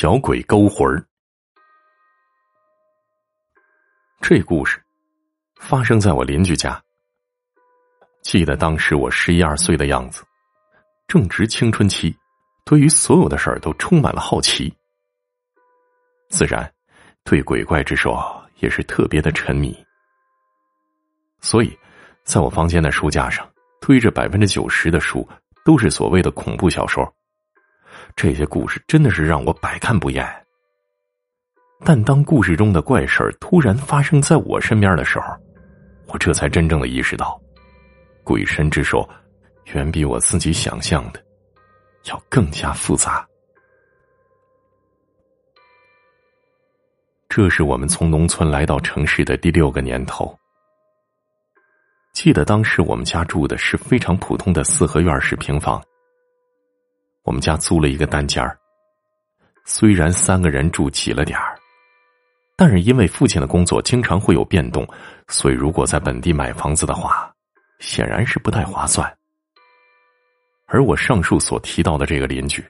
[0.00, 1.04] 小鬼勾魂儿。
[4.20, 4.80] 这故事
[5.56, 6.80] 发生在我邻居家。
[8.22, 10.22] 记得当时我十一二岁的样子，
[11.08, 12.16] 正值青春期，
[12.64, 14.72] 对于所有的事儿都充满了好奇，
[16.30, 16.72] 自然
[17.24, 19.76] 对鬼怪之说也是特别的沉迷。
[21.40, 21.76] 所以，
[22.22, 23.44] 在我房间的书架上
[23.80, 25.28] 堆着百分之九十的书
[25.64, 27.12] 都是所谓的恐怖小说。
[28.16, 30.26] 这些故事真的是让我百看不厌。
[31.84, 35.32] 但当故事中的怪事儿突然发生在我身边的时候，
[36.06, 37.40] 我这才真正的意识到，
[38.24, 39.08] 鬼神之说
[39.72, 41.22] 远比我自己想象的
[42.06, 43.24] 要更加复杂。
[47.28, 50.36] 这是我们从农村来到城市的第六个年头。
[52.12, 55.80] 记得当时我们家住的是非常普通的四合院式平房。
[57.28, 58.58] 我们家租了一个单间儿，
[59.66, 61.54] 虽然三个人住挤了点儿，
[62.56, 64.88] 但是因为父亲的工作经常会有变动，
[65.28, 67.30] 所以如果在本地买房子的话，
[67.80, 69.14] 显然是不太划算。
[70.68, 72.66] 而我上述所提到的这个邻居，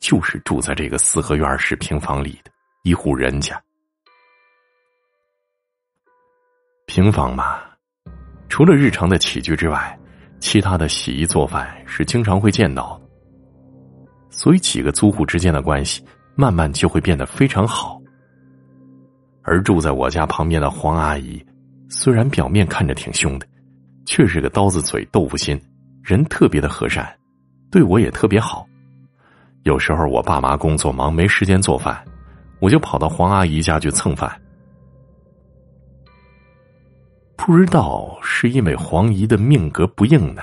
[0.00, 2.50] 就是住在这个四合院式平房里的
[2.82, 3.62] 一户人家。
[6.86, 7.60] 平房嘛，
[8.48, 9.96] 除了日常的起居之外，
[10.40, 13.00] 其他的洗衣做饭是经常会见到。
[14.30, 18.00] 所以，几个租户之间的关系慢慢就会变得非常好。
[19.42, 21.44] 而住在我家旁边的黄阿姨，
[21.88, 23.46] 虽然表面看着挺凶的，
[24.04, 25.58] 却是个刀子嘴豆腐心，
[26.02, 27.08] 人特别的和善，
[27.70, 28.66] 对我也特别好。
[29.64, 32.04] 有时候我爸妈工作忙没时间做饭，
[32.60, 34.30] 我就跑到黄阿姨家去蹭饭。
[37.36, 40.42] 不知道是因为黄姨的命格不硬呢，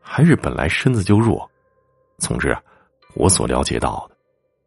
[0.00, 1.50] 还是本来身子就弱，
[2.18, 2.60] 总之啊。
[3.14, 4.16] 我所了解到的，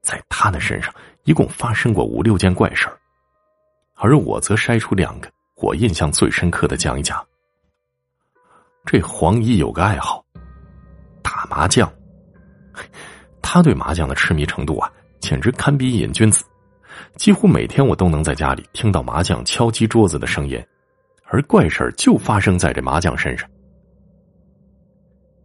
[0.02, 2.88] 在他的身上一共发生过五六件怪事，
[3.96, 7.26] 而我则筛出两个我印象最深刻的讲一讲。
[8.86, 10.24] 这黄姨有个爱好，
[11.22, 11.92] 打麻将。
[13.42, 16.46] 他对麻将的痴迷程度啊，简直堪比瘾君子。
[17.16, 20.64] 几乎每天我都能在家里听到麻将敲击桌子的声音，
[21.26, 23.50] 而怪事就发生在这麻将身上。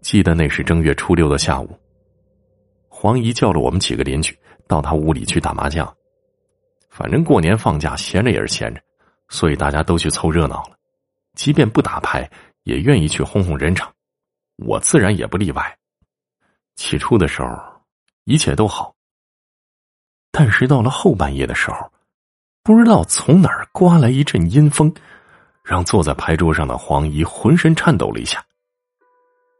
[0.02, 1.78] 记得那是正月初六的下午。
[3.02, 5.92] 黄姨叫了我们几个邻居到她屋里去打麻将，
[6.88, 8.80] 反正过年放假闲着也是闲着，
[9.28, 10.78] 所以大家都去凑热闹了。
[11.34, 12.30] 即便不打牌，
[12.62, 13.92] 也愿意去哄哄人场，
[14.58, 15.76] 我自然也不例外。
[16.76, 17.48] 起初的时候，
[18.22, 18.94] 一切都好，
[20.30, 21.90] 但是到了后半夜的时候，
[22.62, 24.94] 不知道从哪儿刮来一阵阴风，
[25.64, 28.40] 让坐在牌桌上的黄姨浑身颤抖了一下。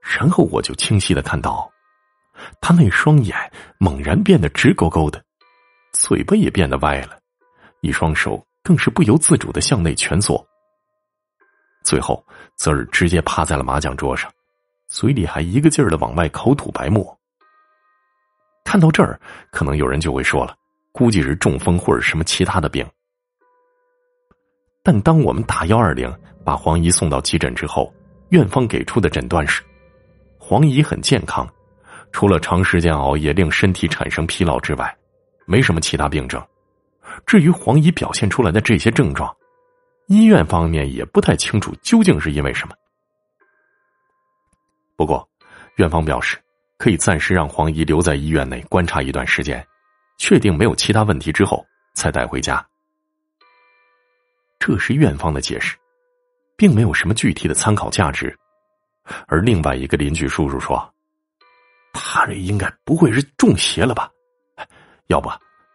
[0.00, 1.71] 然后我就清晰的看到。
[2.60, 3.36] 他那双眼
[3.78, 5.22] 猛然变得直勾勾的，
[5.92, 7.18] 嘴巴也变得歪了，
[7.80, 10.44] 一双手更是不由自主的向内蜷缩。
[11.84, 12.24] 最后，
[12.56, 14.30] 则是直接趴在了麻将桌上，
[14.88, 17.18] 嘴里还一个劲儿的往外口吐白沫。
[18.64, 19.20] 看到这儿，
[19.50, 20.54] 可能有人就会说了，
[20.92, 22.86] 估计是中风或者什么其他的病。
[24.84, 26.12] 但当我们打幺二零
[26.44, 27.92] 把黄姨送到急诊之后，
[28.30, 29.62] 院方给出的诊断是，
[30.38, 31.48] 黄姨很健康。
[32.12, 34.96] 除了长时间熬夜令身体产生疲劳之外，
[35.46, 36.40] 没什么其他病症。
[37.26, 39.34] 至于黄姨表现出来的这些症状，
[40.06, 42.74] 医院方面也不太清楚究竟是因为什么。
[44.94, 45.26] 不过，
[45.76, 46.38] 院方表示
[46.78, 49.66] 可以暂时让黄姨留在医院内观察一段时间，
[50.18, 51.64] 确定没有其他问题之后
[51.94, 52.64] 才带回家。
[54.58, 55.76] 这是院方的解释，
[56.56, 58.36] 并没有什么具体的参考价值。
[59.26, 60.91] 而另外一个邻居叔叔说。
[61.92, 64.10] 他这应该不会是中邪了吧？
[65.08, 65.30] 要不，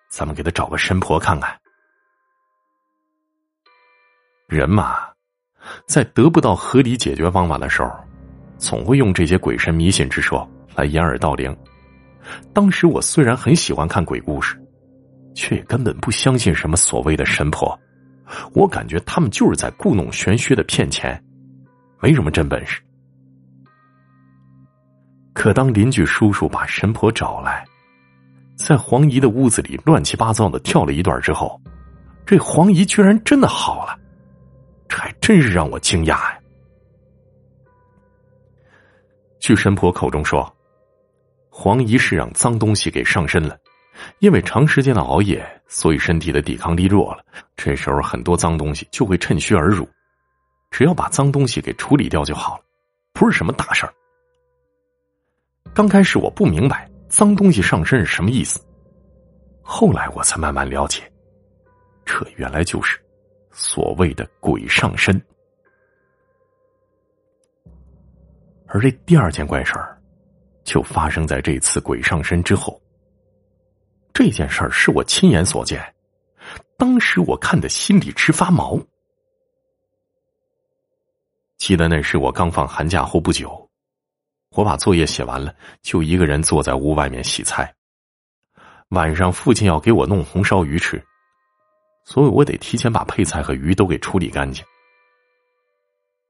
[0.10, 1.58] 咱们给他找个神婆看看。
[4.48, 5.08] 人嘛，
[5.88, 7.92] 在得不到合理解决方法的时候，
[8.58, 11.56] 总会用这些鬼神迷信之说来掩耳盗铃。
[12.54, 14.58] 当时我虽然很喜欢看鬼故事，
[15.36, 17.78] 却也根本不相信什么所谓的神婆。
[18.54, 21.22] 我感觉他们就是在故弄玄虚的骗钱，
[22.02, 22.82] 没什么真本事。
[25.48, 27.66] 可当邻居叔叔把神婆找来，
[28.58, 31.58] 在黄姨的屋子里乱七八糟的跳了一段之后，
[32.26, 33.98] 这黄姨居然真的好了，
[34.90, 36.38] 这还真是让我惊讶呀！
[39.40, 40.54] 据神婆口中说，
[41.50, 43.58] 黄姨是让脏东西给上身了，
[44.20, 47.24] 因为长时间的熬夜，所以身体的抵抗力弱了。
[47.56, 49.88] 这时候很多脏东西就会趁虚而入，
[50.72, 52.64] 只要把脏东西给处理掉就好了，
[53.14, 53.94] 不是什么大事儿。
[55.74, 58.60] 刚开始我不明白脏东西上身是什么意思，
[59.62, 61.12] 后来我才慢慢了解，
[62.04, 63.00] 这原来就是
[63.52, 65.22] 所谓的鬼上身。
[68.68, 69.98] 而这第二件怪事儿，
[70.64, 72.82] 就发生在这次鬼上身之后。
[74.14, 75.80] 这件事儿是我亲眼所见，
[76.76, 78.80] 当时我看的心里直发毛。
[81.58, 83.67] 记得那是我刚放寒假后不久，
[84.50, 87.74] 我把作业写完了，就一个人坐在屋外面洗菜。
[88.90, 91.04] 晚上父亲要给我弄红烧鱼吃，
[92.06, 94.64] 所以我得提前把配菜和鱼都给处理干净。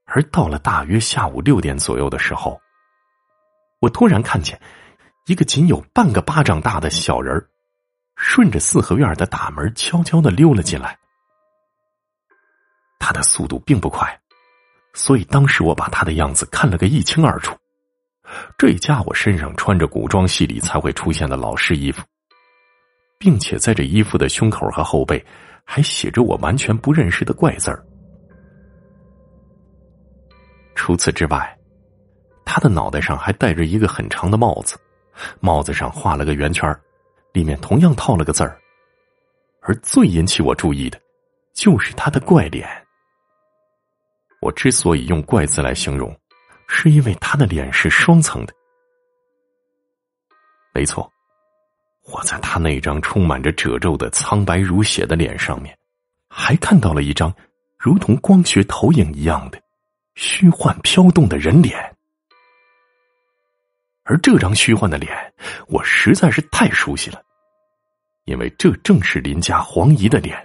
[0.06, 2.60] 而到了大约下午六点左右的时候，
[3.80, 4.60] 我突然看见
[5.26, 7.48] 一个仅有半个巴掌大的小人。
[8.20, 10.98] 顺着四合院的大门悄悄的溜了进来，
[12.98, 14.20] 他的速度并不快，
[14.96, 17.56] 所以当时我把他的样子看了个一清二楚。
[18.58, 22.04] 这家伙身上穿着古装戏里才会出现的老式衣服，
[23.18, 25.24] 并且在这衣服的胸口和后背
[25.64, 27.84] 还写着我完全不认识的怪字儿。
[30.76, 31.58] 除此之外，
[32.46, 34.78] 他的脑袋上还戴着一个很长的帽子，
[35.40, 36.74] 帽子上画了个圆圈
[37.34, 38.58] 里面同样套了个字儿，
[39.62, 41.00] 而最引起我注意的，
[41.54, 42.68] 就是他的怪脸。
[44.40, 46.16] 我之所以用“怪”字来形容，
[46.68, 48.54] 是因为他的脸是双层的。
[50.74, 51.12] 没错，
[52.06, 55.76] 我在他那张充满着褶皱的苍白如血的脸上面，
[56.30, 57.34] 还看到了一张
[57.78, 59.60] 如同光学投影一样的
[60.16, 61.96] 虚幻飘动的人脸。
[64.04, 65.34] 而这张虚幻的脸，
[65.68, 67.22] 我实在是太熟悉了。
[68.26, 70.38] 因为这正是林家黄姨的脸。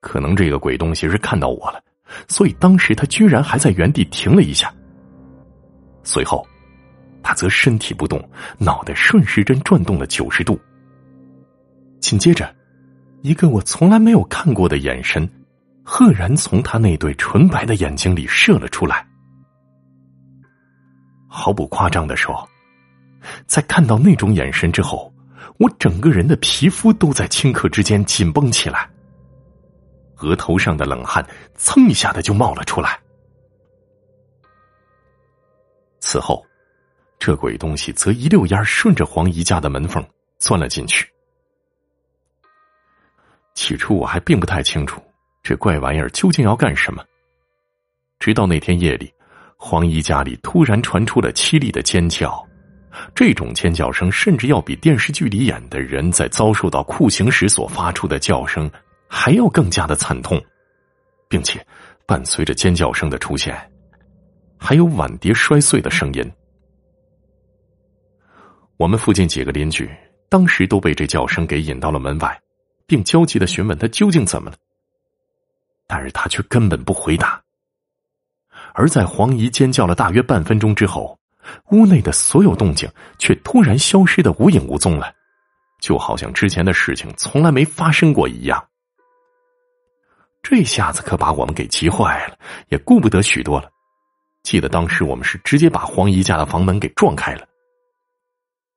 [0.00, 1.82] 可能这个鬼东西是看到我了，
[2.28, 4.72] 所以当时他居然还在原地停了一下。
[6.02, 6.46] 随后，
[7.22, 8.22] 他则身体不动，
[8.58, 10.58] 脑袋顺时针转动了九十度。
[12.00, 12.54] 紧接着，
[13.22, 15.28] 一个我从来没有看过的眼神，
[15.84, 19.06] 赫然从他那对纯白的眼睛里射了出来。
[21.28, 22.48] 毫不夸张的说，
[23.46, 25.12] 在看到那种眼神之后。
[25.58, 28.88] 我整个人的皮肤都在顷刻之间紧绷起来，
[30.20, 31.24] 额头上的冷汗
[31.54, 32.98] 蹭一下的就冒了出来。
[36.00, 36.44] 此后，
[37.18, 40.04] 这鬼东西则一溜烟顺着黄姨家的门缝
[40.38, 41.06] 钻了进去。
[43.54, 45.02] 起初我还并不太清楚
[45.42, 47.04] 这怪玩意儿究竟要干什么，
[48.18, 49.12] 直到那天夜里，
[49.56, 52.42] 黄姨家里突然传出了凄厉的尖叫。
[53.14, 58.68] 这种尖叫声甚至要比电视剧里演的人在遭受到酷刑时所发出的叫声
[59.12, 60.40] 还要更加的惨痛，
[61.28, 61.66] 并且
[62.06, 63.54] 伴随着尖叫声的出现，
[64.56, 66.32] 还有碗碟摔碎的声音。
[68.76, 69.90] 我们附近几个邻居
[70.28, 72.40] 当时都被这叫声给引到了门外，
[72.86, 74.56] 并焦急的询问他究竟怎么了，
[75.88, 77.42] 但是他却根本不回答。
[78.72, 81.18] 而在黄姨尖叫了大约半分钟之后。
[81.70, 85.12] 屋内的所有动静却突然消失的无影无踪了，
[85.80, 88.62] 就好像之前的事情从来没发生过一样。
[90.42, 92.38] 这下子可把我们给急坏了，
[92.68, 93.70] 也顾不得许多了。
[94.42, 97.46] 记得当时我们是直接把黄姨家的房门给撞开了，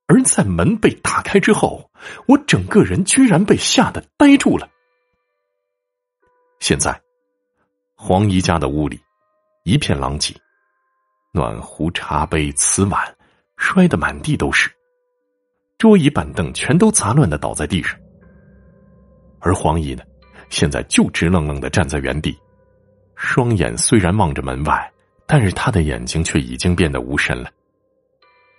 [0.06, 1.90] 而在门被打开之后，
[2.26, 4.68] 我整个人居然被吓得呆住了。
[6.60, 7.00] 现在，
[7.96, 9.00] 黄姨家的屋里
[9.64, 10.34] 一片狼藉。
[11.32, 13.16] 暖壶、茶杯、瓷碗
[13.56, 14.70] 摔得满地都是，
[15.78, 17.98] 桌椅板凳全都杂乱的倒在地上。
[19.40, 20.04] 而黄姨呢，
[20.54, 22.38] 现在就直愣愣的站在原地，
[23.16, 24.88] 双眼虽然望着门外，
[25.26, 27.50] 但是他的眼睛却已经变得无神了。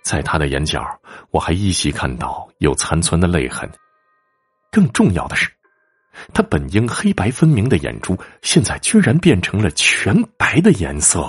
[0.02, 0.86] 在他的眼角，
[1.30, 3.66] 我还依稀看到有残存的泪痕。
[4.70, 5.50] 更重要的是，
[6.34, 11.26] 他本应黑白分明的眼珠，现在居然变成了全白的颜色。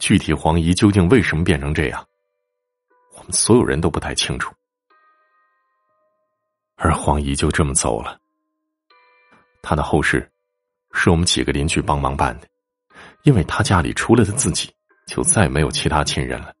[0.00, 2.04] 具体黄姨究竟为什么变成这样，
[3.16, 4.52] 我们所有人都不太清楚。
[6.82, 8.18] 而黄姨就这么走了。
[9.62, 10.28] 她的后事
[10.92, 12.48] 是我们几个邻居帮忙办的，
[13.22, 14.68] 因为她家里除了她自己，
[15.06, 16.52] 就再没有其他亲人了。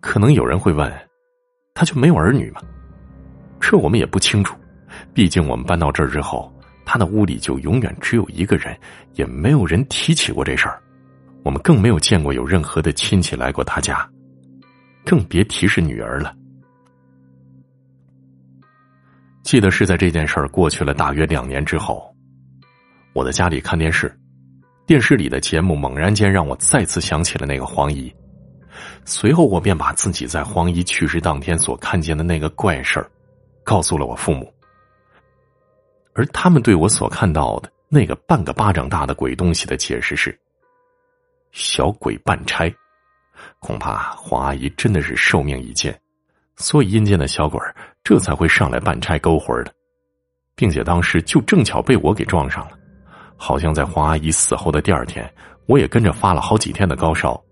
[0.00, 0.88] 可能有人会问，
[1.74, 2.60] 她就没有儿女吗？
[3.60, 4.56] 这我们也不清楚，
[5.12, 6.52] 毕竟我们搬到这儿之后，
[6.84, 8.78] 她的屋里就永远只有一个人，
[9.14, 10.80] 也没有人提起过这事儿。
[11.42, 14.08] 我们更没有见过有任何的亲戚来过他家，
[15.04, 16.32] 更别提是女儿了。
[19.44, 22.12] 记得是在这件事儿过去了大约两年之后，
[23.12, 24.10] 我在家里看电视，
[24.86, 28.12] 电视里的节目猛然间让我再次想起了那个黄姨，
[29.04, 33.08] 随后，我便把自己在黄姨去世当天所看见的那个怪事儿，
[33.62, 34.50] 告诉了我父母。
[36.14, 40.36] 而他们对我所看到的那个半个巴掌大的鬼东西的解释是：
[41.52, 42.74] 小鬼办差。
[43.58, 45.92] 恐怕黄阿姨真的是寿命已尽，
[46.56, 47.60] 所以阴间的小鬼
[48.04, 49.72] 这才会上来办差勾魂的，
[50.54, 52.78] 并且当时就正巧被我给撞上了。
[53.36, 55.28] 好像在黄阿姨死后的第二天，
[55.66, 57.42] 我也跟着发了好几天的高烧，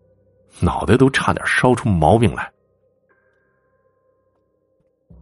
[0.60, 2.52] 脑袋都差点烧出毛病来。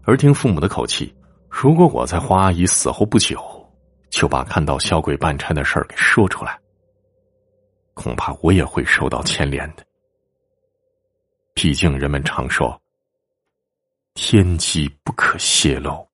[0.02, 1.14] 而听父母的口气，
[1.48, 3.40] 如果我在黄阿姨死后不久
[4.10, 6.58] 就把看到小鬼办差的事儿给说出来，
[7.94, 9.84] 恐怕我也会受到牵连的。
[11.54, 12.80] 毕竟人们常说，
[14.14, 16.09] 天机不可泄露。